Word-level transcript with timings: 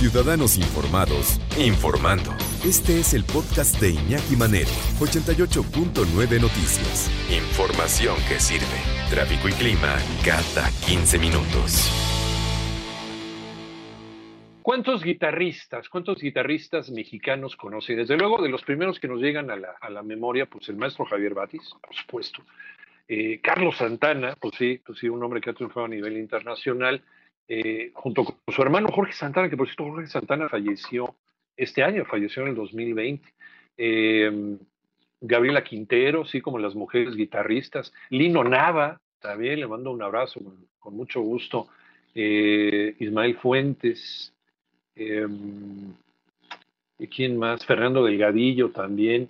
Ciudadanos 0.00 0.56
informados, 0.56 1.38
informando. 1.58 2.30
Este 2.64 3.00
es 3.00 3.12
el 3.12 3.22
podcast 3.22 3.78
de 3.82 3.90
Iñaki 3.90 4.34
Manero, 4.34 4.70
88.9 4.98 6.40
Noticias. 6.40 7.10
Información 7.28 8.16
que 8.26 8.40
sirve. 8.40 8.80
Tráfico 9.10 9.50
y 9.50 9.52
clima 9.52 9.98
cada 10.24 10.70
15 10.88 11.18
minutos. 11.18 11.92
¿Cuántos 14.62 15.04
guitarristas, 15.04 15.90
cuántos 15.90 16.18
guitarristas 16.22 16.88
mexicanos 16.88 17.54
conoce? 17.54 17.94
Desde 17.94 18.16
luego, 18.16 18.40
de 18.40 18.48
los 18.48 18.62
primeros 18.62 18.98
que 18.98 19.06
nos 19.06 19.20
llegan 19.20 19.50
a 19.50 19.56
la, 19.56 19.72
a 19.82 19.90
la 19.90 20.02
memoria, 20.02 20.46
pues 20.46 20.66
el 20.70 20.76
maestro 20.76 21.04
Javier 21.04 21.34
Batis, 21.34 21.74
por 21.78 21.94
supuesto. 21.94 22.42
Eh, 23.06 23.38
Carlos 23.42 23.76
Santana, 23.76 24.34
pues 24.40 24.54
sí, 24.56 24.80
pues 24.82 24.98
sí, 24.98 25.10
un 25.10 25.22
hombre 25.22 25.42
que 25.42 25.50
ha 25.50 25.52
triunfado 25.52 25.84
a 25.84 25.90
nivel 25.90 26.16
internacional. 26.16 27.02
Eh, 27.52 27.90
junto 27.94 28.22
con 28.22 28.36
su 28.54 28.62
hermano 28.62 28.92
Jorge 28.92 29.12
Santana, 29.12 29.50
que 29.50 29.56
por 29.56 29.66
cierto 29.66 29.82
Jorge 29.82 30.06
Santana 30.06 30.48
falleció 30.48 31.16
este 31.56 31.82
año, 31.82 32.04
falleció 32.04 32.42
en 32.42 32.50
el 32.50 32.54
2020. 32.54 33.28
Eh, 33.76 34.56
Gabriela 35.20 35.64
Quintero, 35.64 36.24
sí, 36.24 36.40
como 36.40 36.60
las 36.60 36.76
mujeres 36.76 37.16
guitarristas. 37.16 37.92
Lino 38.08 38.44
Nava, 38.44 39.00
también 39.18 39.58
le 39.58 39.66
mando 39.66 39.90
un 39.90 40.00
abrazo 40.00 40.40
con, 40.78 40.96
mucho 40.96 41.22
gusto. 41.22 41.66
Eh, 42.14 42.94
Ismael 43.00 43.36
Fuentes. 43.38 44.32
¿Y 44.94 47.06
quién 47.08 47.36
más? 47.36 47.66
Fernando 47.66 48.04
Delgadillo 48.04 48.70
también. 48.70 49.28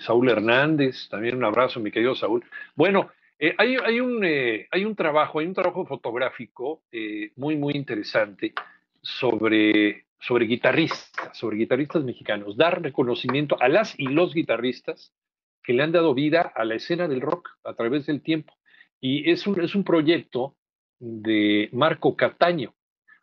Saúl 0.00 0.30
Hernández, 0.30 1.08
también 1.10 1.36
un 1.36 1.44
abrazo, 1.44 1.78
mi 1.78 1.92
querido 1.92 2.16
Saúl. 2.16 2.44
Bueno, 2.74 3.10
eh, 3.46 3.54
hay, 3.58 4.00
un, 4.00 4.24
eh, 4.24 4.68
hay 4.70 4.86
un 4.86 4.96
trabajo, 4.96 5.38
hay 5.38 5.46
un 5.46 5.52
trabajo 5.52 5.84
fotográfico 5.84 6.80
eh, 6.90 7.30
muy, 7.36 7.56
muy 7.56 7.74
interesante 7.74 8.54
sobre, 9.02 10.06
sobre 10.18 10.46
guitarristas, 10.46 11.36
sobre 11.36 11.58
guitarristas 11.58 12.04
mexicanos, 12.04 12.56
dar 12.56 12.80
reconocimiento 12.80 13.60
a 13.60 13.68
las 13.68 14.00
y 14.00 14.06
los 14.06 14.32
guitarristas 14.32 15.12
que 15.62 15.74
le 15.74 15.82
han 15.82 15.92
dado 15.92 16.14
vida 16.14 16.52
a 16.54 16.64
la 16.64 16.76
escena 16.76 17.06
del 17.06 17.20
rock 17.20 17.50
a 17.64 17.74
través 17.74 18.06
del 18.06 18.22
tiempo. 18.22 18.54
Y 18.98 19.30
es 19.30 19.46
un, 19.46 19.60
es 19.60 19.74
un 19.74 19.84
proyecto 19.84 20.54
de 20.98 21.68
Marco 21.72 22.16
Cataño. 22.16 22.72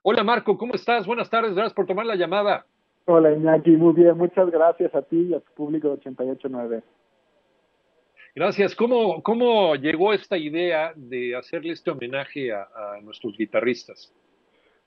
Hola 0.03 0.23
Marco, 0.23 0.55
¿cómo 0.55 0.75
estás? 0.75 1.07
Buenas 1.07 1.31
tardes, 1.31 1.55
gracias 1.55 1.73
por 1.73 1.87
tomar 1.87 2.05
la 2.05 2.15
llamada. 2.15 2.67
Hola 3.05 3.33
Iñaki, 3.33 3.71
muy 3.71 3.95
bien, 3.95 4.15
muchas 4.19 4.51
gracias 4.51 4.93
a 4.93 5.01
ti 5.01 5.29
y 5.31 5.33
a 5.33 5.39
tu 5.39 5.51
público 5.53 5.87
de 5.87 5.93
889. 5.95 6.83
Gracias. 8.35 8.75
¿Cómo, 8.75 9.21
¿Cómo 9.21 9.75
llegó 9.75 10.13
esta 10.13 10.37
idea 10.37 10.93
de 10.95 11.35
hacerle 11.35 11.73
este 11.73 11.91
homenaje 11.91 12.53
a, 12.53 12.67
nuestros 13.03 13.37
guitarristas? 13.37 14.13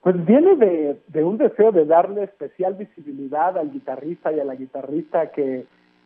Pues 0.00 0.25
viene 0.25 0.56
de, 0.56 1.25
un 1.25 1.39
deseo 1.39 1.72
de 1.72 1.84
darle 1.84 2.25
especial 2.25 2.75
visibilidad 2.75 3.56
al 3.56 3.70
guitarrista 3.70 4.33
y 4.33 4.41
a 4.41 4.45
la 4.45 4.55
guitarrista 4.55 5.31
que, 5.31 5.65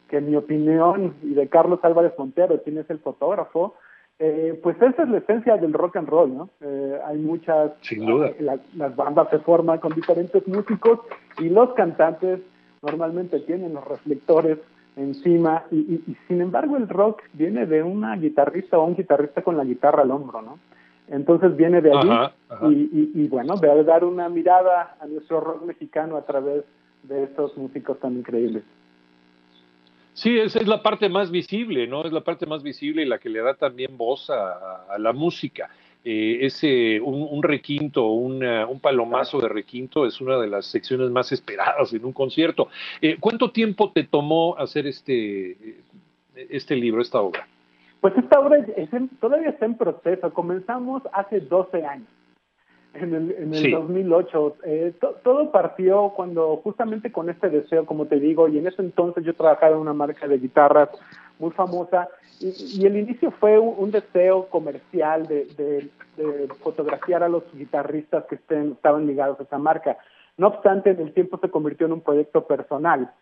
que 0.09 0.19
en 0.19 0.31
mi 0.31 0.37
opinión, 0.37 1.15
y 1.23 1.35
de 1.35 1.49
Carlos 1.49 1.81
Álvarez 1.83 2.13
Montero, 2.17 2.63
quien 2.63 2.79
es 2.79 2.89
el 2.91 3.01
fotógrafo, 3.01 3.75
eh, 4.21 4.59
pues 4.63 4.77
esa 4.83 5.05
es 5.05 5.09
la 5.09 5.19
esencia 5.19 5.57
del 5.57 5.73
rock 5.73 5.97
and 5.97 6.09
roll, 6.09 6.37
¿no? 6.37 6.51
Eh, 6.61 6.99
hay 7.07 7.19
muchas... 7.19 7.73
Sin 7.83 8.05
duda. 8.05 8.33
las 8.41 8.97
bandas 8.97 9.31
se 9.31 9.39
forman 9.39 9.79
con 9.79 9.95
diferentes 9.95 10.47
músicos 10.49 11.01
y 11.39 11.49
los 11.49 11.73
cantantes 11.75 12.41
normalmente 12.83 13.41
tienen 13.41 13.75
los 13.75 13.87
reflectores 13.87 14.59
encima 14.99 15.65
y, 15.71 16.01
sin 16.27 16.41
embargo 16.41 16.77
el 16.77 16.89
rock 16.89 17.23
viene 17.33 17.67
de 17.67 17.83
una 17.83 18.17
guitarrista 18.17 18.79
o 18.79 18.85
un 18.85 18.97
guitarrista 18.97 19.43
con 19.43 19.57
la 19.57 19.65
guitarra 19.65 20.03
al 20.03 20.11
hombro, 20.11 20.43
¿no? 20.43 20.59
Entonces 21.09 21.57
viene 21.57 21.81
de 21.81 21.91
allí 21.97 22.11
Y, 22.69 23.11
y, 23.15 23.29
bueno, 23.29 23.57
de 23.57 23.85
dar 23.85 24.05
una 24.05 24.29
mirada 24.29 24.97
a 25.01 25.07
nuestro 25.07 25.41
rock 25.41 25.65
mexicano 25.65 26.17
a 26.17 26.27
través 26.27 26.65
de 27.05 27.25
estos 27.25 27.57
músicos 27.57 27.99
tan 27.99 28.19
increíbles. 28.19 28.63
Sí, 30.13 30.39
esa 30.39 30.59
es 30.59 30.67
la 30.67 30.83
parte 30.83 31.09
más 31.09 31.31
visible, 31.31 31.87
¿no? 31.87 32.05
Es 32.05 32.13
la 32.13 32.23
parte 32.23 32.45
más 32.45 32.63
visible 32.63 33.03
y 33.03 33.07
la 33.07 33.19
que 33.19 33.29
le 33.29 33.41
da 33.41 33.55
también 33.55 33.97
voz 33.97 34.29
a 34.29 34.99
la 34.99 35.13
música 35.13 35.71
eh, 36.11 36.47
ese, 36.47 37.03
un, 37.03 37.43
requinto, 37.43 38.07
un 38.07 38.81
palomazo 38.81 39.43
de 39.43 39.49
requinto 39.51 40.07
es 40.07 40.23
una 40.23 40.39
de 40.39 40.47
las 40.47 40.65
secciones 40.65 41.11
más 41.11 41.33
esperadas 41.33 41.93
en 41.93 42.03
un 42.03 42.15
concierto. 42.15 42.69
Eh, 43.03 43.19
¿Cuánto 43.21 43.51
tiempo 43.51 43.93
te 43.93 44.05
tomó 44.05 44.57
hacer 44.57 44.87
este, 44.87 45.83
este 46.35 46.77
libro, 46.77 47.03
esta 47.03 47.21
obra? 47.21 47.47
Pues 48.01 48.17
esta 48.17 48.41
obra 48.41 48.57
todavía 49.21 49.51
está 49.51 49.67
en 49.67 49.77
proceso. 49.77 50.33
Comenzamos 50.33 51.03
hace 51.13 51.41
12 51.41 51.85
años, 51.85 52.09
en 52.95 53.15
el, 53.15 53.31
en 53.33 53.55
el 53.55 53.71
2008. 53.71 54.57
Eh, 54.65 54.95
todo 55.23 55.51
partió 55.51 56.15
cuando 56.17 56.57
justamente 56.65 57.13
con 57.13 57.29
este 57.29 57.51
deseo, 57.51 57.85
como 57.85 58.07
te 58.07 58.19
digo, 58.19 58.49
y 58.49 58.57
en 58.57 58.67
ese 58.67 58.81
entonces 58.81 59.27
yo 59.27 59.35
trabajaba 59.35 59.75
en 59.75 59.83
una 59.83 59.93
marca 59.93 60.27
de 60.27 60.39
guitarras 60.39 60.89
muy 61.39 61.51
famosa 61.53 62.09
y, 62.41 62.87
el 62.87 62.97
inicio 62.97 63.31
fue 63.33 63.59
un, 63.59 63.91
deseo 63.91 64.47
comercial 64.49 65.27
de, 65.27 65.91
fotografiar 66.63 67.23
a 67.23 67.29
los 67.29 67.45
guitarristas 67.53 68.25
que 68.25 68.37
estén, 68.37 68.73
estaban 68.73 69.07
ligados 69.07 69.39
a 69.41 69.45
esa 69.45 69.59
marca. 69.59 69.99
No 70.37 70.49
obstante, 70.49 70.91
en 70.91 71.01
el 71.01 71.13
tiempo 71.13 71.39
se 71.39 71.51
convirtió 71.51 71.87
en 71.87 71.95
un 71.95 72.01
proyecto 72.01 72.47
personal 72.47 73.13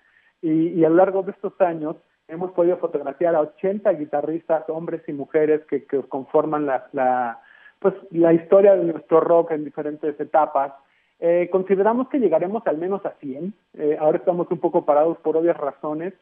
y, 0.43 0.85
a 0.85 0.89
lo 0.89 0.97
largo 0.97 1.23
de 1.23 1.33
estos 1.33 1.59
años 1.61 1.97
hemos 2.29 2.53
podido 2.53 2.77
fotografiar 2.79 3.35
a 3.35 3.41
80 3.41 3.91
guitarristas, 3.93 4.65
hombres 4.69 5.03
y 5.07 5.13
mujeres 5.13 5.63
que, 5.67 5.87
conforman 6.09 6.67
la, 6.67 7.41
pues, 7.79 7.95
la 8.11 8.33
historia 8.33 8.75
de 8.77 8.85
nuestro 8.85 9.21
rock 9.21 9.53
en 9.53 9.65
diferentes 9.65 10.19
etapas. 10.19 10.73
Eh, 11.19 11.49
consideramos 11.51 12.09
que 12.09 12.19
llegaremos 12.19 12.67
al 12.67 12.79
menos 12.79 13.05
a 13.07 13.13
100. 13.21 13.55
Eh, 13.75 13.97
ahora 13.99 14.19
estamos 14.19 14.51
un 14.51 14.59
poco 14.59 14.85
parados 14.85 15.17
por 15.19 15.37
obvias 15.37 15.57
razones, 15.57 16.13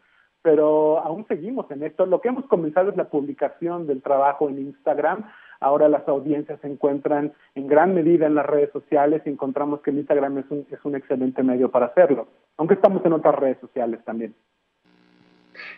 pero 0.45 0.99
aún 0.99 1.27
seguimos 1.27 1.71
en 1.71 1.83
esto. 1.83 2.05
Lo 2.05 2.21
que 2.21 2.29
hemos 2.29 2.45
comenzado 2.45 2.91
es 2.91 2.97
la 2.99 3.09
publicación 3.09 3.87
del 3.87 4.03
trabajo 4.03 4.51
en 4.51 4.59
Instagram. 4.59 5.25
Ahora 5.59 5.89
las 5.89 6.07
audiencias 6.07 6.61
se 6.61 6.67
encuentran 6.67 7.33
en 7.55 7.67
gran 7.67 7.95
medida 7.95 8.27
en 8.27 8.35
las 8.35 8.45
redes 8.45 8.71
sociales 8.71 9.23
y 9.25 9.31
encontramos 9.31 9.81
que 9.81 9.91
Instagram 9.91 10.37
es 10.37 10.45
un, 10.51 10.67
es 10.71 10.85
un 10.85 10.97
excelente 10.97 11.43
medio 11.43 11.71
para 11.71 11.87
hacerlo, 11.87 12.29
aunque 12.59 12.75
estamos 12.75 13.03
en 13.07 13.15
otras 13.15 13.35
redes 13.37 13.57
sociales 13.59 14.05
también. 14.05 14.35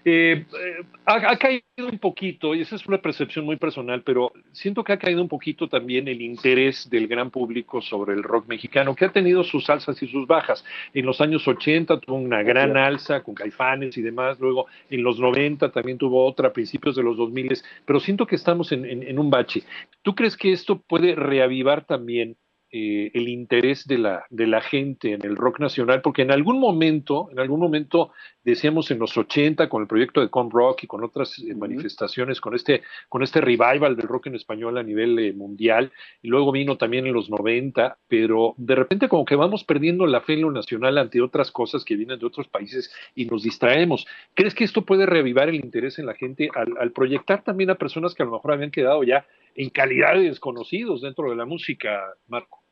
Eh, 0.05 0.45
eh, 0.47 0.85
ha, 1.05 1.37
caído 1.37 1.63
un 1.91 1.99
poquito, 1.99 2.55
y 2.55 2.61
esa 2.61 2.77
es 2.77 2.87
una 2.87 2.99
percepción 2.99 3.45
muy 3.45 3.57
personal, 3.57 4.03
pero 4.03 4.33
siento 4.53 4.85
que 4.85 4.93
ha 4.93 4.99
caído 4.99 5.23
un 5.23 5.29
poquito 5.29 5.69
también 5.69 6.09
el 6.09 6.23
interés 6.23 6.89
del 6.89 7.09
gran 7.09 7.31
público 7.31 7.81
sobre 7.81 8.15
el 8.15 8.23
rock 8.23 8.49
mexicano, 8.49 8.95
que 8.95 9.05
ha 9.05 9.13
tenido 9.13 9.45
sus 9.45 9.69
alzas 9.69 10.03
y 10.03 10.09
sus 10.09 10.27
bajas. 10.27 10.65
En 10.95 11.07
los 11.07 11.21
años 11.21 11.47
80 11.47 12.01
tuvo 12.01 12.17
una 12.17 12.43
gran 12.43 12.77
alza 12.77 13.23
con 13.23 13.35
caifanes 13.35 13.97
y 13.97 14.03
demás, 14.03 14.39
luego 14.41 14.67
en 14.91 15.03
los 15.03 15.19
90 15.19 15.71
también 15.71 15.99
tuvo 15.99 16.25
otra, 16.25 16.49
a 16.49 16.53
principios 16.53 16.97
de 16.97 17.03
los 17.03 17.17
2000, 17.17 17.59
pero 17.85 18.01
siento 18.01 18.27
que 18.27 18.37
estamos 18.37 18.73
en 18.73 19.19
un 19.19 19.31
bache. 19.31 19.63
¿Tú 20.03 20.15
crees 20.15 20.37
que 20.37 20.53
esto 20.53 20.81
puede 20.81 21.15
reavivar 21.15 21.85
también 21.85 22.37
eh, 22.79 23.11
el 23.15 23.29
interés 23.29 23.87
de 23.87 23.97
la, 23.97 24.27
de 24.29 24.47
la 24.47 24.61
gente 24.61 25.15
en 25.15 25.25
el 25.25 25.35
rock 25.35 25.61
nacional, 25.61 26.03
porque 26.03 26.21
en 26.21 26.31
algún 26.31 26.61
momento, 26.61 27.31
en 27.33 27.39
algún 27.39 27.59
momento, 27.59 28.11
decíamos 28.45 28.91
en 28.91 28.99
los 28.99 29.17
80 29.17 29.71
con 29.71 29.81
el 29.81 29.89
proyecto 29.89 30.21
de 30.21 30.29
Con 30.29 30.51
Rock 30.51 30.85
y 30.85 30.87
con 30.87 31.03
otras 31.03 31.39
eh, 31.39 31.55
manifestaciones, 31.55 32.39
con 32.39 32.55
este, 32.55 32.83
con 33.09 33.23
este 33.23 33.41
revival 33.41 33.97
del 33.97 34.07
rock 34.07 34.27
en 34.27 34.35
español 34.35 34.77
a 34.77 34.83
nivel 34.83 35.19
eh, 35.19 35.33
mundial, 35.33 35.91
y 36.21 36.29
luego 36.29 36.53
vino 36.53 36.77
también 36.77 37.07
en 37.07 37.15
los 37.15 37.31
90, 37.31 37.97
pero 38.09 38.53
de 38.59 38.75
repente 38.75 39.09
como 39.09 39.25
que 39.25 39.37
vamos 39.37 39.65
perdiendo 39.65 40.07
la 40.07 40.21
fe 40.21 40.35
en 40.35 40.43
lo 40.43 40.51
nacional 40.51 40.99
ante 40.99 41.23
otras 41.23 41.51
cosas 41.51 41.83
que 41.83 41.97
vienen 41.97 42.19
de 42.19 42.27
otros 42.27 42.47
países 42.49 42.93
y 43.15 43.25
nos 43.25 43.43
distraemos. 43.43 44.07
¿Crees 44.35 44.55
que 44.55 44.65
esto 44.65 44.85
puede 44.85 45.07
reavivar 45.07 45.49
el 45.49 45.55
interés 45.55 45.99
en 45.99 46.05
la 46.05 46.15
gente 46.15 46.51
al, 46.55 46.75
al 46.79 46.93
proyectar 46.93 47.43
también 47.43 47.71
a 47.71 47.77
personas 47.77 48.15
que 48.15 48.23
a 48.23 48.27
lo 48.27 48.33
mejor 48.33 48.53
habían 48.53 48.71
quedado 48.71 49.03
ya 49.03 49.27
en 49.55 49.71
calidad 49.71 50.15
de 50.15 50.25
desconocidos 50.25 51.01
dentro 51.01 51.31
de 51.31 51.37
la 51.37 51.47
música, 51.47 52.05
Marco. 52.29 52.66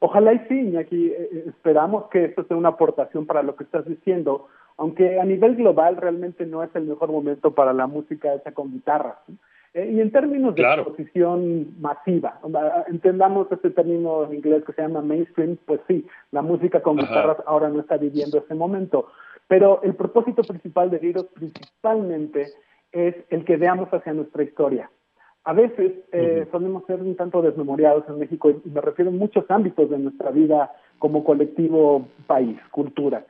Ojalá 0.00 0.32
y 0.32 0.38
sí, 0.48 0.76
aquí 0.76 1.08
eh, 1.08 1.28
eh, 1.30 1.44
esperamos 1.48 2.06
que 2.08 2.24
esto 2.24 2.44
sea 2.44 2.56
una 2.56 2.70
aportación 2.70 3.26
para 3.26 3.42
lo 3.42 3.54
que 3.54 3.64
estás 3.64 3.86
diciendo, 3.86 4.48
aunque 4.78 5.20
a 5.20 5.24
nivel 5.24 5.56
global 5.56 5.98
realmente 5.98 6.46
no 6.46 6.62
es 6.62 6.74
el 6.74 6.84
mejor 6.84 7.12
momento 7.12 7.54
para 7.54 7.74
la 7.74 7.86
música 7.86 8.34
hecha 8.34 8.52
con 8.52 8.72
guitarra. 8.72 9.18
Eh, 9.74 9.92
y 9.92 10.00
en 10.00 10.10
términos 10.10 10.54
de 10.54 10.62
exposición 10.62 11.80
masiva, 11.80 12.40
entendamos 12.88 13.52
este 13.52 13.70
término 13.70 14.24
en 14.24 14.36
inglés 14.36 14.64
que 14.64 14.72
se 14.72 14.82
llama 14.82 15.02
mainstream, 15.02 15.58
pues 15.66 15.80
sí, 15.86 16.06
la 16.32 16.40
música 16.40 16.80
con 16.80 16.96
guitarras 16.96 17.36
ahora 17.46 17.68
no 17.68 17.80
está 17.80 17.98
viviendo 17.98 18.38
ese 18.38 18.54
momento. 18.54 19.08
Pero 19.48 19.82
el 19.82 19.94
propósito 19.94 20.42
principal 20.42 20.90
de 20.90 20.98
Giros 20.98 21.26
principalmente 21.34 22.46
es 22.90 23.14
el 23.28 23.44
que 23.44 23.58
veamos 23.58 23.90
hacia 23.92 24.14
nuestra 24.14 24.44
historia. 24.44 24.90
A 25.44 25.52
veces 25.54 25.92
eh, 26.12 26.46
solemos 26.50 26.84
ser 26.86 27.00
un 27.00 27.16
tanto 27.16 27.40
desmemoriados 27.40 28.04
en 28.08 28.18
México 28.18 28.50
y 28.50 28.68
me 28.68 28.80
refiero 28.80 29.10
a 29.10 29.14
muchos 29.14 29.50
ámbitos 29.50 29.88
de 29.88 29.98
nuestra 29.98 30.30
vida 30.30 30.70
como 30.98 31.24
colectivo, 31.24 32.06
país, 32.26 32.58
cultura. 32.70 33.24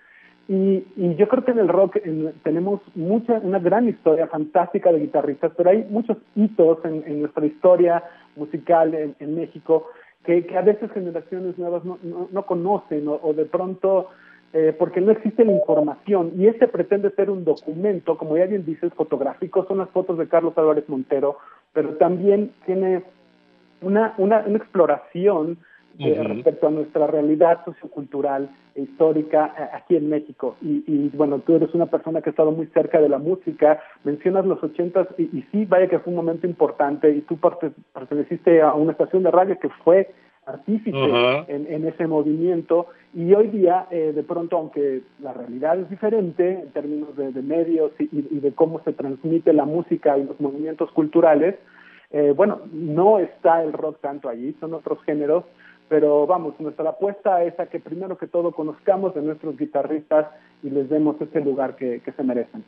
Y, 0.48 0.84
yo 1.14 1.28
creo 1.28 1.44
que 1.44 1.52
en 1.52 1.60
el 1.60 1.68
rock 1.68 1.98
tenemos 2.42 2.80
mucha, 2.96 3.34
una 3.34 3.60
gran 3.60 3.88
historia 3.88 4.26
fantástica 4.26 4.90
de 4.90 4.98
guitarristas, 4.98 5.52
pero 5.56 5.70
hay 5.70 5.86
muchos 5.88 6.16
hitos 6.34 6.78
en, 6.84 7.20
nuestra 7.20 7.46
historia 7.46 8.02
musical 8.34 8.92
en, 8.94 9.34
México 9.36 9.86
que, 10.24 10.44
a 10.58 10.62
veces 10.62 10.90
generaciones 10.90 11.56
nuevas 11.56 11.84
no, 11.84 12.46
conocen 12.46 13.06
o, 13.06 13.32
de 13.32 13.44
pronto 13.44 14.08
eh, 14.52 14.74
porque 14.76 15.00
no 15.00 15.12
existe 15.12 15.44
la 15.44 15.52
información. 15.52 16.32
Y 16.36 16.48
este 16.48 16.66
pretende 16.66 17.12
ser 17.12 17.30
un 17.30 17.44
documento, 17.44 18.18
como 18.18 18.36
ya 18.36 18.46
bien 18.46 18.64
dices, 18.64 18.92
fotográfico, 18.94 19.64
son 19.66 19.78
las 19.78 19.90
fotos 19.90 20.18
de 20.18 20.26
Carlos 20.26 20.58
Álvarez 20.58 20.88
Montero, 20.88 21.36
pero 21.72 21.96
también 21.96 22.52
tiene 22.66 23.02
una, 23.80 24.14
una, 24.18 24.44
una 24.46 24.56
exploración 24.56 25.58
eh, 25.98 26.22
respecto 26.22 26.66
a 26.66 26.70
nuestra 26.70 27.06
realidad 27.06 27.62
sociocultural 27.64 28.48
e 28.74 28.82
histórica 28.82 29.54
eh, 29.58 29.76
aquí 29.76 29.96
en 29.96 30.08
México. 30.08 30.56
Y, 30.62 31.10
bueno, 31.10 31.40
tú 31.40 31.56
eres 31.56 31.74
una 31.74 31.86
persona 31.86 32.22
que 32.22 32.30
ha 32.30 32.32
estado 32.32 32.52
muy 32.52 32.66
cerca 32.68 33.00
de 33.00 33.08
la 33.08 33.18
música, 33.18 33.80
mencionas 34.04 34.46
los 34.46 34.62
ochentas 34.62 35.08
y, 35.18 35.24
y 35.24 35.46
sí, 35.52 35.66
vaya 35.66 35.88
que 35.88 35.98
fue 35.98 36.12
un 36.12 36.16
momento 36.16 36.46
importante 36.46 37.10
y 37.10 37.20
tú 37.22 37.38
perteneciste 37.92 38.62
a 38.62 38.72
una 38.72 38.92
estación 38.92 39.24
de 39.24 39.30
radio 39.30 39.58
que 39.58 39.68
fue 39.84 40.10
artífice 40.46 40.98
en, 41.48 41.86
ese 41.86 42.06
movimiento. 42.06 42.86
Y 43.14 43.32
hoy 43.34 43.48
día 43.48 43.86
eh, 43.90 44.12
de 44.14 44.22
pronto 44.22 44.56
aunque 44.56 45.02
la 45.20 45.32
realidad 45.32 45.78
es 45.78 45.90
diferente 45.90 46.60
en 46.60 46.70
términos 46.70 47.16
de, 47.16 47.30
medios 47.42 47.92
y, 47.98 48.40
de 48.40 48.52
cómo 48.52 48.82
se 48.84 48.92
transmite 48.92 49.52
la 49.52 49.64
música 49.64 50.16
y 50.18 50.24
los 50.24 50.40
movimientos 50.40 50.90
culturales 50.92 51.56
bueno 52.34 52.62
no 52.72 53.20
está 53.20 53.62
el 53.62 53.72
rock 53.72 54.00
tanto 54.00 54.28
allí 54.28 54.56
son 54.60 54.74
otros 54.74 55.02
géneros. 55.04 55.44
Pero 55.88 56.24
vamos, 56.24 56.54
nuestra 56.60 56.88
apuesta 56.88 57.42
es 57.42 57.58
a 57.58 57.66
que 57.66 57.80
primero 57.80 58.16
que 58.16 58.28
todo 58.28 58.52
conozcamos 58.52 59.16
a 59.16 59.20
nuestros 59.20 59.56
guitarristas 59.56 60.28
y 60.62 60.70
les 60.70 60.88
demos 60.88 61.20
ese 61.20 61.40
lugar 61.40 61.74
que, 61.74 62.00
que 62.00 62.12
se 62.12 62.22
merecen. 62.22 62.64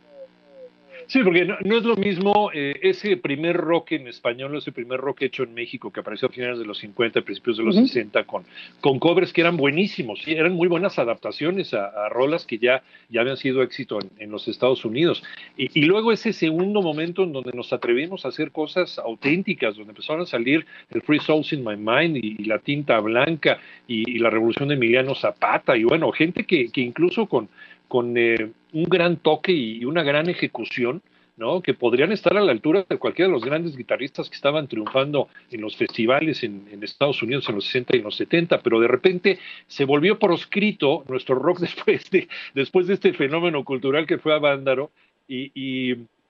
Sí, 1.06 1.22
porque 1.22 1.44
no, 1.44 1.76
es 1.76 1.84
lo 1.84 1.96
mismo 1.96 2.50
eh, 2.52 2.78
ese 2.82 3.16
primer 3.16 3.56
rock 3.56 3.92
en 3.92 4.08
español, 4.08 4.56
ese 4.56 4.72
primer 4.72 5.00
rock 5.00 5.22
hecho 5.22 5.42
en 5.42 5.54
México 5.54 5.92
que 5.92 6.00
apareció 6.00 6.28
a 6.28 6.30
finales 6.30 6.58
de 6.58 6.64
los 6.64 6.78
50, 6.78 7.22
principios 7.22 7.58
de 7.58 7.64
los 7.64 7.76
60, 7.76 8.24
con, 8.24 8.44
con 8.80 8.98
covers 8.98 9.32
que 9.32 9.40
eran 9.40 9.56
buenísimos, 9.56 10.26
y 10.26 10.32
eran 10.32 10.52
muy 10.52 10.68
buenas 10.68 10.98
adaptaciones 10.98 11.74
a, 11.74 12.08
rolas 12.08 12.46
que 12.46 12.58
ya, 12.58 12.82
ya 13.08 13.20
habían 13.20 13.36
sido 13.36 13.62
éxito 13.62 13.98
en, 14.18 14.30
los 14.30 14.48
Estados 14.48 14.84
Unidos. 14.84 15.22
Y, 15.56 15.82
luego 15.82 16.12
ese 16.12 16.32
segundo 16.32 16.80
momento 16.80 17.24
en 17.24 17.32
donde 17.32 17.52
nos 17.52 17.72
atrevimos 17.72 18.24
a 18.24 18.28
hacer 18.28 18.50
cosas 18.50 18.98
auténticas, 18.98 19.76
donde 19.76 19.90
empezaron 19.90 20.22
a 20.22 20.26
salir 20.26 20.64
el 20.90 21.02
Free 21.02 21.20
Souls 21.20 21.52
in 21.52 21.64
My 21.64 21.76
Mind 21.76 22.16
y, 22.16 22.44
la 22.44 22.58
tinta 22.58 22.98
blanca 23.00 23.58
y, 23.86 24.18
la 24.18 24.30
revolución 24.30 24.68
de 24.68 24.74
Emiliano 24.74 25.14
Zapata, 25.14 25.76
y 25.76 25.84
bueno, 25.84 26.10
gente 26.12 26.44
que, 26.44 26.70
que 26.70 26.80
incluso 26.80 27.26
con 27.26 27.48
con 27.92 28.16
eh, 28.16 28.50
un 28.72 28.84
gran 28.84 29.18
toque 29.18 29.52
y 29.52 29.84
una 29.84 30.02
gran 30.02 30.30
ejecución, 30.30 31.02
¿no? 31.36 31.60
que 31.60 31.74
podrían 31.74 32.10
estar 32.10 32.34
a 32.38 32.40
la 32.40 32.50
altura 32.50 32.86
de 32.88 32.96
cualquiera 32.96 33.28
de 33.28 33.34
los 33.34 33.44
grandes 33.44 33.76
guitarristas 33.76 34.30
que 34.30 34.34
estaban 34.34 34.66
triunfando 34.66 35.28
en 35.50 35.60
los 35.60 35.76
festivales 35.76 36.42
en, 36.42 36.66
Estados 36.80 37.22
Unidos 37.22 37.46
en 37.50 37.56
los 37.56 37.66
60 37.66 37.94
y 37.94 37.98
en 37.98 38.04
los 38.04 38.16
70, 38.16 38.62
pero 38.62 38.80
de 38.80 38.88
repente 38.88 39.38
se 39.66 39.84
volvió 39.84 40.18
proscrito 40.18 41.04
nuestro 41.06 41.34
rock 41.34 41.58
después 41.66 42.10
de, 42.10 42.28
después 42.54 42.86
de 42.86 42.94
este 42.94 43.12
fenómeno 43.12 43.62
cultural 43.62 44.06
que 44.06 44.16
fue 44.16 44.32
a 44.32 44.38
Vándaro 44.38 44.90
y, 45.28 45.52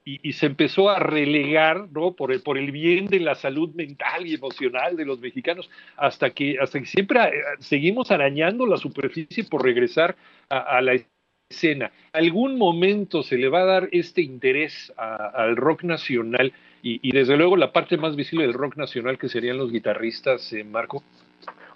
y, 0.04 0.32
se 0.32 0.46
empezó 0.46 0.90
a 0.90 0.98
relegar 0.98 1.86
¿no? 1.92 2.14
por, 2.14 2.32
el, 2.32 2.42
por 2.42 2.58
el 2.58 2.72
bien 2.72 3.06
de 3.06 3.20
la 3.20 3.36
salud 3.36 3.72
mental 3.76 4.26
y 4.26 4.34
emocional 4.34 4.96
de 4.96 5.04
los 5.04 5.20
mexicanos, 5.20 5.70
hasta 5.96 6.30
que, 6.30 6.56
hasta 6.60 6.80
que 6.80 6.86
siempre 6.86 7.20
eh, 7.20 7.30
seguimos 7.60 8.10
arañando 8.10 8.66
la 8.66 8.78
superficie 8.78 9.44
por 9.44 9.62
regresar 9.62 10.16
a, 10.48 10.58
a 10.58 10.80
la 10.80 10.94
escena. 11.52 11.92
¿Algún 12.12 12.58
momento 12.58 13.22
se 13.22 13.36
le 13.36 13.48
va 13.48 13.60
a 13.60 13.66
dar 13.66 13.88
este 13.92 14.22
interés 14.22 14.92
al 14.96 15.56
rock 15.56 15.84
nacional 15.84 16.52
y, 16.82 17.12
desde 17.12 17.36
luego 17.36 17.56
la 17.56 17.72
parte 17.72 17.96
más 17.96 18.16
visible 18.16 18.44
del 18.44 18.54
rock 18.54 18.76
nacional 18.76 19.18
que 19.18 19.28
serían 19.28 19.56
los 19.56 19.70
guitarristas, 19.70 20.52
eh, 20.52 20.64
Marco? 20.64 21.04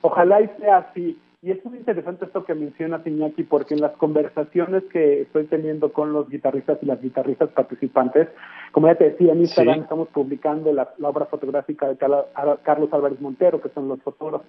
Ojalá 0.01 0.41
y 0.41 0.49
sea 0.59 0.79
así. 0.79 1.17
Y 1.47 1.53
es 1.53 1.65
muy 1.65 1.79
interesante 1.79 2.25
esto 2.25 2.45
que 2.45 2.57
menciona 2.57 3.01
Iñaki, 3.05 3.45
porque 3.45 3.75
en 3.75 3.81
las 3.81 3.93
conversaciones 3.93 4.83
que 4.93 5.21
estoy 5.21 5.45
teniendo 5.45 5.93
con 5.93 6.13
los 6.13 6.29
guitarristas 6.29 6.77
y 6.83 6.87
las 6.87 7.01
guitarristas 7.01 7.51
participantes, 7.51 8.27
como 8.73 8.89
ya 8.89 8.97
te 8.97 9.11
decía, 9.11 9.33
en 9.33 9.43
Instagram 9.43 9.83
estamos 9.83 10.09
publicando 10.09 10.73
la, 10.73 10.93
obra 11.03 11.27
fotográfica 11.27 11.87
de 11.87 11.97
Carlos 11.97 12.93
Álvarez 12.93 13.21
Montero, 13.21 13.61
que 13.61 13.69
son 13.69 13.87
los 13.87 14.01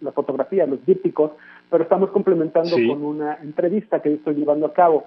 las 0.02 0.14
fotografías, 0.16 0.68
los 0.68 0.84
dípticos, 0.88 1.34
pero 1.70 1.84
estamos 1.84 2.10
complementando 2.10 2.76
con 2.76 3.06
una 3.06 3.36
entrevista 3.44 4.02
que 4.02 4.10
yo 4.10 4.16
estoy 4.16 4.34
llevando 4.34 4.66
a 4.66 4.74
cabo. 4.74 5.06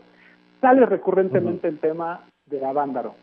Sale 0.61 0.87
recurrentemente 0.87 1.67
el 1.67 1.81
tema 1.81 2.25
de 2.47 2.65
Avándaro. 2.65 3.17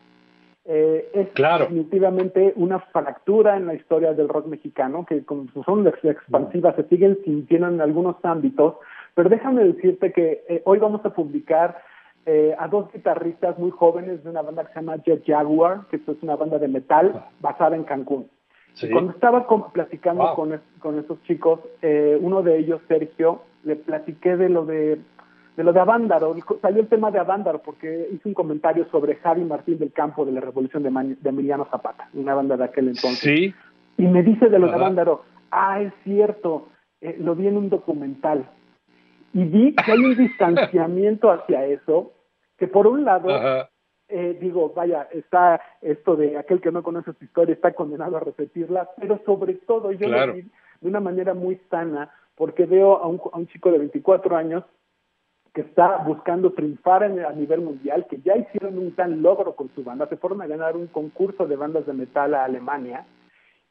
Eh, 0.70 1.10
es 1.14 1.34
definitivamente 1.34 2.52
una 2.58 2.80
fractura 2.80 3.56
en 3.56 3.68
la 3.68 3.74
historia 3.74 4.14
del 4.14 4.28
rock 4.28 4.48
mexicano, 4.48 5.06
que 5.06 5.24
con 5.24 5.48
sus 5.54 5.66
ondas 5.66 5.94
expansivas 6.04 6.76
se 6.76 6.84
siguen 6.90 7.18
sintiendo 7.24 7.70
en 7.70 7.80
algunos 7.80 8.18
ámbitos, 8.24 8.76
pero 9.16 9.30
déjame 9.30 9.64
decirte 9.64 10.12
que 10.12 10.44
eh, 10.50 10.62
hoy 10.66 10.80
vamos 10.80 11.06
a 11.06 11.12
publicar 11.12 11.82
eh, 12.26 12.54
a 12.60 12.68
dos 12.68 12.92
guitarristas 12.92 13.58
muy 13.58 13.72
jóvenes 13.72 14.22
de 14.26 14.30
una 14.30 14.42
banda 14.42 14.66
que 14.66 14.74
se 14.74 14.80
llama 14.82 14.98
Jet 14.98 15.24
Jaguar, 15.26 15.86
que 15.90 15.96
es 15.96 16.22
una 16.22 16.36
banda 16.36 16.60
de 16.60 16.68
metal 16.68 17.24
basada 17.40 17.78
en 17.78 17.86
Cancún. 17.86 18.30
cuando 18.92 19.14
estaba 19.14 19.48
platicando 19.72 20.34
con, 20.36 20.60
con 20.80 21.00
esos 21.00 21.24
chicos, 21.24 21.62
uno 22.20 22.44
de 22.44 22.58
ellos, 22.58 22.82
Sergio, 22.90 23.44
le 23.64 23.78
platiqué 23.78 24.36
de 24.36 24.50
lo 24.50 24.66
de 24.66 25.00
de 25.58 25.64
lo 25.64 25.74
de 25.74 25.80
Avándaro, 25.80 26.36
salió 26.62 26.82
el 26.82 26.88
tema 26.88 27.10
de 27.10 27.18
Avándaro 27.18 27.64
porque 27.64 28.10
hice 28.14 28.30
un 28.30 28.36
comentario 28.36 28.88
sobre 28.92 29.16
Javi 29.16 29.44
Martín 29.44 29.80
del 29.80 29.92
Campo 29.92 30.24
de 30.24 30.32
la 30.32 30.40
Revolución 30.40 30.84
de, 30.84 30.90
Emiliano 31.28 31.68
Zapata, 31.72 32.08
una 32.14 32.36
banda 32.36 32.56
de 32.56 32.66
aquel 32.66 32.90
entonces. 32.90 33.20
Sí. 33.20 33.56
Y 33.98 34.06
me 34.06 34.22
dice 34.22 34.50
de 34.50 34.60
lo 34.60 34.68
de 34.68 34.76
Avándaro, 34.76 35.24
ah, 35.50 35.82
es 35.82 35.92
cierto, 36.04 36.68
eh, 37.02 37.18
lo 37.20 37.34
vi 37.34 37.48
en 37.48 37.58
un 37.58 37.70
documental. 37.70 38.48
Y 39.34 39.46
vi 39.46 39.74
que 39.74 39.92
hay 39.92 39.98
un 39.98 40.16
distanciamiento 40.18 41.32
hacia 41.32 41.66
eso, 41.66 42.12
que 42.56 42.68
por 42.68 42.86
un 42.86 43.04
lado, 43.04 43.28
eh, 44.10 44.38
digo, 44.40 44.74
vaya, 44.76 45.08
está 45.12 45.60
esto 45.82 46.16
de 46.16 46.38
aquel 46.38 46.62
que 46.62 46.72
no 46.72 46.84
conoce 46.84 47.14
su 47.14 47.26
historia, 47.26 47.56
está 47.56 47.74
condenado 47.74 48.18
a 48.18 48.20
repetirla, 48.20 48.92
pero 49.02 49.20
sobre 49.26 49.56
todo 49.56 49.92
yo 49.92 50.08
lo 50.08 50.34
vi 50.36 50.44
de 50.82 50.88
una 50.88 51.00
manera 51.00 51.34
muy 51.34 51.60
sana, 51.72 52.12
porque 52.36 52.68
veo 52.68 52.98
a 52.98 53.08
un, 53.08 53.20
a 53.34 53.40
un 53.40 53.48
chico 53.48 53.72
de 53.72 53.80
24 53.80 54.38
años 54.38 54.64
que 55.58 55.62
está 55.62 56.04
buscando 56.06 56.52
triunfar 56.52 57.04
a 57.04 57.34
nivel 57.34 57.62
mundial, 57.62 58.06
que 58.08 58.22
ya 58.22 58.38
hicieron 58.38 58.78
un 58.78 58.94
gran 58.96 59.24
logro 59.24 59.56
con 59.56 59.72
su 59.74 59.84
banda, 59.84 60.08
se 60.08 60.16
fueron 60.16 60.44
a 60.44 60.46
ganar 60.46 60.76
un 60.76 60.86
concurso 60.86 61.48
de 61.48 61.56
bandas 61.56 61.88
de 61.88 61.94
metal 61.94 62.36
a 62.36 62.44
Alemania 62.46 63.08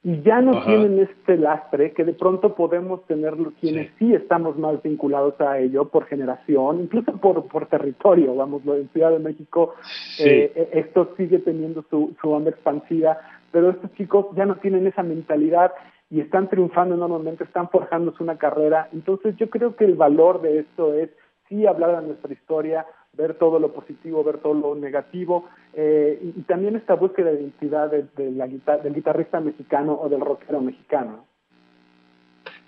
y 0.03 0.21
ya 0.23 0.41
no 0.41 0.65
tienen 0.65 0.99
este 0.99 1.37
lastre 1.37 1.93
que 1.93 2.03
de 2.03 2.13
pronto 2.13 2.57
podemos 2.57 3.07
tenerlo 3.07 3.53
quienes 3.61 3.93
sí. 4.01 4.13
estamos 4.15 4.59
más 4.59 4.83
vinculados 4.83 5.41
a 5.41 5.61
ello 5.61 5.85
por 5.85 6.07
generación, 6.07 6.81
incluso 6.81 7.13
por, 7.19 7.47
por 7.47 7.67
territorio, 7.67 8.35
vamos, 8.35 8.63
en 8.67 8.89
Ciudad 8.89 9.13
de 9.13 9.21
México 9.21 9.77
eh, 10.19 10.51
eh, 10.57 10.71
esto 10.73 11.15
sigue 11.17 11.39
teniendo 11.39 11.85
su, 11.89 12.17
su 12.21 12.31
onda 12.33 12.51
expansiva, 12.51 13.17
pero 13.53 13.71
estos 13.71 13.93
chicos 13.95 14.27
ya 14.35 14.45
no 14.45 14.57
tienen 14.57 14.89
esa 14.89 15.05
mentalidad 15.05 15.71
y 16.11 16.19
están 16.19 16.49
triunfando 16.49 16.97
enormemente, 16.97 17.45
están 17.45 17.69
forjándose 17.69 18.25
una 18.25 18.39
carrera, 18.39 18.89
entonces 18.93 19.37
yo 19.37 19.49
creo 19.51 19.77
que 19.77 19.85
el 19.85 19.95
valor 19.95 20.43
de 20.43 20.59
esto 20.59 20.93
es 20.93 21.11
sí 21.49 21.67
hablar 21.67 22.01
de 22.01 22.09
nuestra 22.09 22.33
historia, 22.33 22.87
ver 23.13 23.35
todo 23.35 23.59
lo 23.59 23.73
positivo, 23.73 24.23
ver 24.23 24.39
todo 24.39 24.55
lo 24.55 24.75
negativo, 24.75 25.49
eh, 25.75 26.19
y, 26.23 26.43
también 26.43 26.77
esta 26.77 26.95
búsqueda 26.95 27.31
de 27.31 27.41
identidad 27.41 27.91
del 27.91 28.95
guitarrista 28.95 29.41
mexicano 29.41 29.99
o 30.01 30.09
del 30.09 30.21
rockero 30.21 30.61
mexicano. 30.61 31.27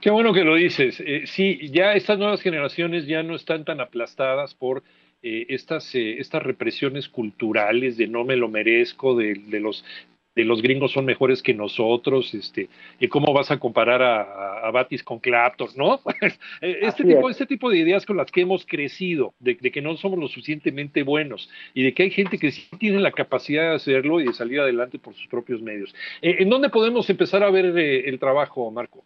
Qué 0.00 0.10
bueno 0.10 0.32
que 0.32 0.44
lo 0.44 0.54
dices. 0.54 1.02
Eh, 1.04 1.22
sí, 1.26 1.70
ya 1.72 1.94
estas 1.94 2.18
nuevas 2.18 2.40
generaciones 2.40 3.06
ya 3.06 3.22
no 3.22 3.34
están 3.34 3.64
tan 3.64 3.80
aplastadas 3.80 4.54
por 4.54 4.82
eh, 5.22 5.46
estas, 5.48 5.92
estas 5.94 6.42
represiones 6.42 7.08
culturales 7.08 7.96
de 7.96 8.06
no 8.06 8.24
me 8.24 8.36
lo 8.36 8.48
merezco, 8.48 9.16
de 9.16 9.60
los 9.60 9.84
los 10.44 10.62
gringos 10.62 10.92
son 10.92 11.04
mejores 11.04 11.42
que 11.42 11.54
nosotros, 11.54 12.34
este, 12.34 12.68
y 12.98 13.08
cómo 13.08 13.32
vas 13.32 13.50
a 13.50 13.58
comparar 13.58 14.02
a, 14.02 14.70
Batis 14.70 15.02
con 15.02 15.18
Clapton, 15.18 15.68
¿no? 15.76 16.00
este, 16.60 17.04
tipo, 17.04 17.30
este 17.30 17.46
tipo 17.46 17.70
de 17.70 17.78
ideas 17.78 18.04
con 18.04 18.16
las 18.16 18.30
que 18.30 18.42
hemos 18.42 18.66
crecido, 18.66 19.34
de, 19.38 19.56
que 19.56 19.80
no 19.80 19.96
somos 19.96 20.18
lo 20.18 20.28
suficientemente 20.28 21.02
buenos 21.02 21.48
y 21.74 21.82
de 21.82 21.94
que 21.94 22.04
hay 22.04 22.10
gente 22.10 22.38
que 22.38 22.50
sí 22.50 22.68
tiene 22.78 23.00
la 23.00 23.12
capacidad 23.12 23.70
de 23.70 23.76
hacerlo 23.76 24.20
y 24.20 24.26
de 24.26 24.32
salir 24.32 24.60
adelante 24.60 24.98
por 24.98 25.14
sus 25.14 25.26
propios 25.28 25.62
medios. 25.62 25.94
Eh, 26.22 26.36
¿En 26.40 26.50
dónde 26.50 26.68
podemos 26.68 27.08
empezar 27.10 27.42
a 27.42 27.50
ver 27.50 27.76
eh, 27.78 28.08
el 28.08 28.18
trabajo, 28.18 28.70
Marco? 28.70 29.04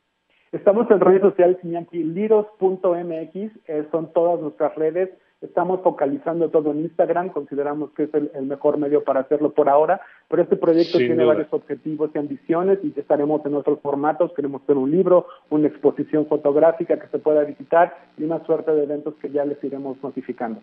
Estamos 0.53 0.91
en 0.91 1.01
redes 1.01 1.23
sociales, 1.23 1.57
liros.mx, 1.93 3.35
eh, 3.35 3.87
son 3.91 4.12
todas 4.12 4.41
nuestras 4.41 4.75
redes. 4.75 5.09
Estamos 5.43 5.81
focalizando 5.83 6.51
todo 6.51 6.71
en 6.71 6.83
Instagram, 6.83 7.31
consideramos 7.31 7.91
que 7.93 8.05
es 8.05 8.11
el, 8.15 8.31
mejor 8.47 8.79
medio 8.79 9.03
para 9.03 9.21
hacerlo 9.21 9.51
por 9.51 9.69
ahora, 9.69 10.01
pero 10.29 10.43
este 10.43 10.55
proyecto 10.55 10.99
tiene 10.99 11.25
varios 11.25 11.53
objetivos 11.53 12.13
y 12.15 12.19
ambiciones 12.19 12.79
y 12.85 12.99
estaremos 12.99 13.45
en 13.45 13.55
otros 13.55 13.81
formatos. 13.81 14.33
Queremos 14.37 14.63
hacer 14.63 14.77
un 14.77 14.93
libro, 14.93 15.27
una 15.51 15.67
exposición 15.67 16.27
fotográfica 16.27 16.97
que 16.97 17.09
se 17.09 17.19
pueda 17.19 17.43
visitar 17.43 17.93
y 18.17 18.23
una 18.23 18.45
suerte 18.47 18.71
de 18.73 18.85
eventos 18.85 19.15
que 19.17 19.31
ya 19.31 19.45
les 19.45 19.63
iremos 19.65 20.01
notificando. 20.01 20.61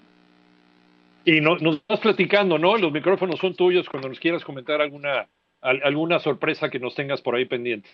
Y 1.25 1.41
nos 1.41 1.61
estás 1.61 1.99
platicando, 1.99 2.57
¿no? 2.57 2.77
Los 2.77 2.93
micrófonos 2.93 3.37
son 3.37 3.55
tuyos 3.55 3.89
cuando 3.89 4.07
nos 4.07 4.19
quieras 4.19 4.45
comentar 4.45 4.81
alguna, 4.81 5.27
alguna 5.61 6.19
sorpresa 6.19 6.69
que 6.69 6.79
nos 6.79 6.95
tengas 6.95 7.21
por 7.21 7.35
ahí 7.35 7.43
pendiente. 7.43 7.89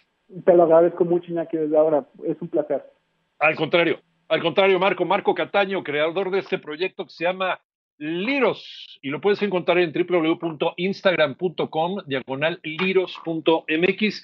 Te 0.45 0.55
lo 0.55 0.63
agradezco 0.63 1.03
mucho, 1.03 1.31
Iñaki, 1.31 1.57
desde 1.57 1.77
ahora. 1.77 2.05
Es 2.23 2.39
un 2.39 2.47
placer. 2.47 2.83
Al 3.39 3.55
contrario. 3.55 3.97
Al 4.27 4.41
contrario, 4.41 4.79
Marco, 4.79 5.05
Marco 5.05 5.35
Cataño, 5.35 5.83
creador 5.83 6.31
de 6.31 6.39
este 6.39 6.57
proyecto 6.57 7.05
que 7.05 7.11
se 7.11 7.25
llama 7.25 7.61
Liros 7.97 8.99
y 9.01 9.09
lo 9.09 9.21
puedes 9.21 9.41
encontrar 9.41 9.77
en 9.77 9.93
www.instagram.com 9.93 12.01
diagonal 12.05 12.59
liros.mx 12.63 14.23